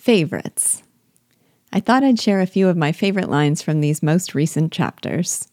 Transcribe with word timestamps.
Favorites. 0.00 0.82
I 1.74 1.78
thought 1.78 2.02
I'd 2.02 2.18
share 2.18 2.40
a 2.40 2.46
few 2.46 2.68
of 2.68 2.76
my 2.76 2.90
favorite 2.90 3.28
lines 3.28 3.60
from 3.60 3.82
these 3.82 4.02
most 4.02 4.34
recent 4.34 4.72
chapters. 4.72 5.46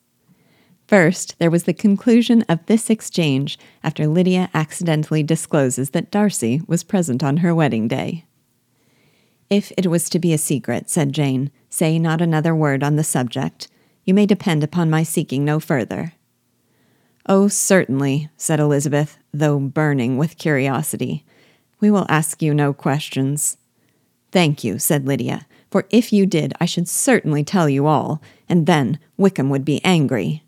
First, 0.88 1.38
there 1.38 1.52
was 1.52 1.66
the 1.66 1.74
conclusion 1.74 2.46
of 2.48 2.66
this 2.66 2.90
exchange 2.90 3.60
after 3.84 4.08
Lydia 4.08 4.50
accidentally 4.54 5.22
discloses 5.22 5.90
that 5.90 6.12
Darcy 6.12 6.62
was 6.66 6.86
present 6.86 7.26
on 7.26 7.38
her 7.38 7.54
wedding 7.54 7.90
day. 7.90 8.24
If 9.50 9.74
it 9.76 9.88
was 9.88 10.10
to 10.12 10.18
be 10.18 10.32
a 10.32 10.38
secret, 10.38 10.90
said 10.90 11.12
Jane, 11.12 11.52
say 11.70 12.00
not 12.00 12.22
another 12.22 12.56
word 12.56 12.84
on 12.84 12.96
the 12.96 13.04
subject. 13.04 13.68
You 14.06 14.14
may 14.14 14.26
depend 14.26 14.64
upon 14.64 14.90
my 14.90 15.04
seeking 15.04 15.44
no 15.44 15.60
further. 15.60 16.14
Oh, 17.26 17.50
certainly, 17.50 18.30
said 18.38 18.62
Elizabeth, 18.62 19.18
though 19.34 19.60
burning 19.60 20.18
with 20.18 20.38
curiosity. 20.38 21.26
We 21.82 21.92
will 21.92 22.06
ask 22.08 22.42
you 22.42 22.54
no 22.54 22.72
questions. 22.72 23.58
Thank 24.38 24.64
you, 24.64 24.78
said 24.78 25.08
Lydia, 25.08 25.48
for 25.72 25.88
if 25.90 26.14
you 26.14 26.28
did, 26.28 26.54
I 26.62 26.66
should 26.66 26.88
certainly 26.88 27.44
tell 27.44 27.68
you 27.68 27.88
all, 27.88 28.22
and 28.48 28.68
then 28.68 29.00
Wickham 29.18 29.50
would 29.50 29.66
be 29.66 29.84
angry. 29.84 30.44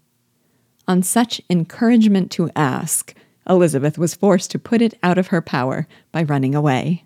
On 0.88 1.02
such 1.02 1.42
encouragement 1.50 2.30
to 2.34 2.52
ask, 2.56 3.16
Elizabeth 3.50 3.98
was 3.98 4.14
forced 4.14 4.52
to 4.52 4.60
put 4.60 4.84
it 4.84 4.94
out 5.02 5.18
of 5.18 5.30
her 5.30 5.42
power 5.42 5.88
by 6.12 6.22
running 6.22 6.54
away. 6.54 7.04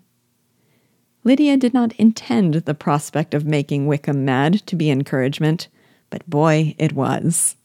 Lydia 1.22 1.56
did 1.56 1.72
not 1.72 1.94
intend 1.94 2.52
the 2.52 2.74
prospect 2.74 3.32
of 3.32 3.46
making 3.46 3.86
Wickham 3.86 4.22
mad 4.22 4.60
to 4.66 4.76
be 4.76 4.90
encouragement, 4.90 5.68
but 6.10 6.28
boy, 6.28 6.74
it 6.76 6.92
was. 6.92 7.56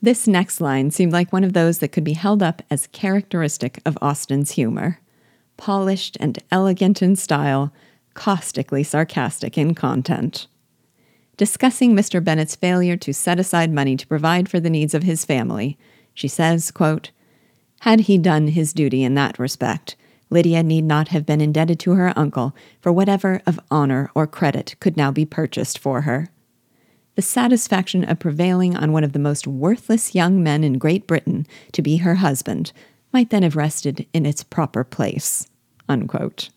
This 0.00 0.28
next 0.28 0.60
line 0.60 0.92
seemed 0.92 1.10
like 1.12 1.32
one 1.32 1.42
of 1.42 1.54
those 1.54 1.80
that 1.80 1.90
could 1.90 2.04
be 2.04 2.12
held 2.12 2.40
up 2.40 2.62
as 2.70 2.86
characteristic 2.92 3.80
of 3.84 3.98
Austen's 4.00 4.52
humor. 4.52 5.00
Polished 5.56 6.16
and 6.20 6.38
elegant 6.52 7.02
in 7.02 7.16
style, 7.16 7.72
caustically 8.14 8.82
sarcastic 8.82 9.56
in 9.56 9.74
content. 9.74 10.46
Discussing 11.36 11.94
Mr. 11.94 12.22
Bennet's 12.22 12.54
failure 12.54 12.96
to 12.98 13.12
set 13.12 13.40
aside 13.40 13.72
money 13.72 13.96
to 13.96 14.06
provide 14.06 14.48
for 14.48 14.60
the 14.60 14.70
needs 14.70 14.94
of 14.94 15.02
his 15.02 15.24
family, 15.24 15.78
she 16.14 16.28
says, 16.28 16.70
quote, 16.70 17.10
Had 17.80 18.00
he 18.00 18.18
done 18.18 18.48
his 18.48 18.72
duty 18.72 19.02
in 19.02 19.14
that 19.14 19.38
respect, 19.38 19.96
Lydia 20.30 20.62
need 20.62 20.84
not 20.84 21.08
have 21.08 21.26
been 21.26 21.40
indebted 21.40 21.78
to 21.80 21.92
her 21.92 22.12
uncle 22.16 22.54
for 22.80 22.92
whatever 22.92 23.42
of 23.46 23.60
honor 23.70 24.10
or 24.14 24.26
credit 24.26 24.76
could 24.80 24.96
now 24.96 25.10
be 25.10 25.24
purchased 25.24 25.78
for 25.78 26.02
her. 26.02 26.28
The 27.14 27.22
satisfaction 27.22 28.04
of 28.04 28.18
prevailing 28.18 28.74
on 28.74 28.92
one 28.92 29.04
of 29.04 29.12
the 29.12 29.18
most 29.18 29.46
worthless 29.46 30.14
young 30.14 30.42
men 30.42 30.64
in 30.64 30.78
Great 30.78 31.06
Britain 31.06 31.46
to 31.72 31.82
be 31.82 31.98
her 31.98 32.16
husband 32.16 32.72
might 33.12 33.28
then 33.28 33.42
have 33.42 33.56
rested 33.56 34.06
in 34.14 34.24
its 34.24 34.42
proper 34.42 34.84
place. 34.84 35.48
Unquote 35.88 36.48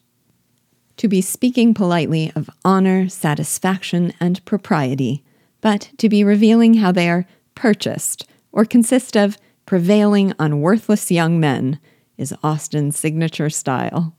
to 0.97 1.07
be 1.07 1.21
speaking 1.21 1.73
politely 1.73 2.31
of 2.35 2.49
honor, 2.63 3.09
satisfaction, 3.09 4.13
and 4.19 4.43
propriety, 4.45 5.23
but 5.61 5.89
to 5.97 6.09
be 6.09 6.23
revealing 6.23 6.75
how 6.75 6.91
they 6.91 7.09
are 7.09 7.25
purchased 7.53 8.27
or 8.51 8.65
consist 8.65 9.17
of 9.17 9.37
prevailing 9.65 10.33
on 10.39 10.61
worthless 10.61 11.11
young 11.11 11.39
men 11.39 11.79
is 12.17 12.33
Austen's 12.43 12.97
signature 12.97 13.49
style. 13.49 14.15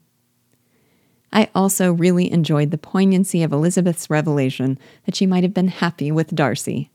I 1.33 1.49
also 1.53 1.91
really 1.91 2.31
enjoyed 2.31 2.71
the 2.71 2.77
poignancy 2.77 3.43
of 3.43 3.51
Elizabeth's 3.51 4.09
revelation 4.09 4.77
that 5.05 5.15
she 5.15 5.25
might 5.25 5.43
have 5.43 5.53
been 5.53 5.67
happy 5.67 6.11
with 6.11 6.35
Darcy, 6.35 6.89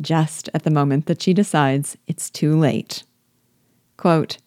just 0.00 0.48
at 0.54 0.64
the 0.64 0.70
moment 0.70 1.06
that 1.06 1.22
she 1.22 1.34
decides 1.34 1.96
it's 2.06 2.30
too 2.30 2.58
late. 2.58 3.04
Quote, 3.96 4.38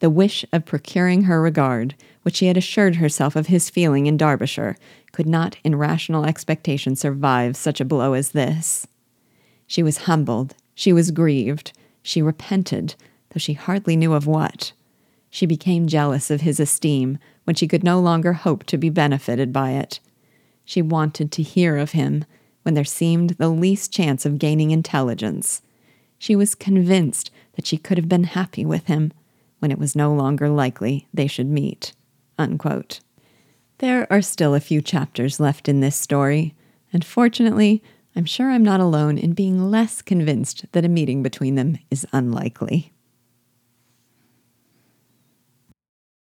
the 0.00 0.10
wish 0.10 0.44
of 0.52 0.64
procuring 0.64 1.22
her 1.22 1.42
regard, 1.42 1.94
which 2.28 2.36
she 2.36 2.46
had 2.48 2.58
assured 2.58 2.96
herself 2.96 3.36
of 3.36 3.46
his 3.46 3.70
feeling 3.70 4.04
in 4.04 4.18
Derbyshire, 4.18 4.76
could 5.12 5.24
not 5.24 5.56
in 5.64 5.74
rational 5.74 6.26
expectation 6.26 6.94
survive 6.94 7.56
such 7.56 7.80
a 7.80 7.86
blow 7.86 8.12
as 8.12 8.32
this. 8.32 8.86
She 9.66 9.82
was 9.82 10.02
humbled, 10.04 10.54
she 10.74 10.92
was 10.92 11.10
grieved, 11.10 11.72
she 12.02 12.20
repented, 12.20 12.96
though 13.30 13.38
she 13.38 13.54
hardly 13.54 13.96
knew 13.96 14.12
of 14.12 14.26
what. 14.26 14.72
She 15.30 15.46
became 15.46 15.86
jealous 15.86 16.30
of 16.30 16.42
his 16.42 16.60
esteem 16.60 17.16
when 17.44 17.56
she 17.56 17.66
could 17.66 17.82
no 17.82 17.98
longer 17.98 18.34
hope 18.34 18.64
to 18.64 18.76
be 18.76 18.90
benefited 18.90 19.50
by 19.50 19.70
it. 19.70 19.98
She 20.66 20.82
wanted 20.82 21.32
to 21.32 21.42
hear 21.42 21.78
of 21.78 21.92
him 21.92 22.26
when 22.60 22.74
there 22.74 22.84
seemed 22.84 23.30
the 23.30 23.48
least 23.48 23.90
chance 23.90 24.26
of 24.26 24.38
gaining 24.38 24.70
intelligence. 24.70 25.62
She 26.18 26.36
was 26.36 26.54
convinced 26.54 27.30
that 27.54 27.66
she 27.66 27.78
could 27.78 27.96
have 27.96 28.06
been 28.06 28.24
happy 28.24 28.66
with 28.66 28.86
him 28.86 29.14
when 29.60 29.70
it 29.70 29.78
was 29.78 29.96
no 29.96 30.12
longer 30.12 30.50
likely 30.50 31.08
they 31.14 31.26
should 31.26 31.48
meet. 31.48 31.94
Unquote. 32.38 33.00
There 33.78 34.10
are 34.12 34.22
still 34.22 34.54
a 34.54 34.60
few 34.60 34.80
chapters 34.80 35.40
left 35.40 35.68
in 35.68 35.80
this 35.80 35.96
story, 35.96 36.54
and 36.92 37.04
fortunately, 37.04 37.82
I'm 38.16 38.24
sure 38.24 38.50
I'm 38.50 38.64
not 38.64 38.80
alone 38.80 39.18
in 39.18 39.32
being 39.32 39.70
less 39.70 40.02
convinced 40.02 40.64
that 40.72 40.84
a 40.84 40.88
meeting 40.88 41.22
between 41.22 41.54
them 41.54 41.78
is 41.90 42.06
unlikely. 42.12 42.92